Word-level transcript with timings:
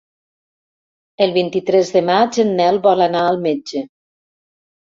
El 1.25 1.33
vint-i-tres 1.35 1.93
de 1.99 2.03
maig 2.09 2.41
en 2.47 2.51
Nel 2.63 2.81
vol 2.89 3.07
anar 3.11 3.25
al 3.29 3.41
metge. 3.47 3.87